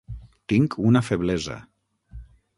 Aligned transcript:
Tinc 0.53 0.77
una 0.93 1.03
feblesa. 1.11 1.59